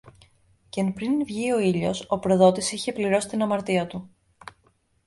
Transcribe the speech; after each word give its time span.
Και 0.69 0.83
πριν 0.91 1.25
βγει 1.25 1.51
ο 1.53 1.59
ήλιος, 1.59 2.05
ο 2.07 2.19
προδότης 2.19 2.71
είχε 2.71 2.93
πληρώσει 2.93 3.27
την 3.27 3.41
αμαρτία 3.41 3.87
του. 3.87 4.09